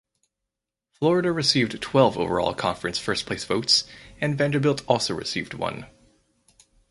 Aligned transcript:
Florida 0.89 1.31
received 1.31 1.79
twelve 1.79 2.17
overall 2.17 2.55
conference 2.55 2.97
first 2.97 3.27
place 3.27 3.43
votes 3.45 3.83
and 4.19 4.35
Vanderbilt 4.35 4.81
also 4.87 5.13
received 5.13 5.53
one. 5.53 5.85